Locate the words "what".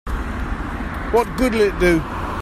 1.11-1.27